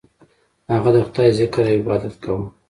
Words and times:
هغه 0.73 0.89
د 0.95 0.97
خدای 1.07 1.29
ذکر 1.39 1.63
او 1.69 1.77
عبادت 1.79 2.13
کاوه. 2.23 2.45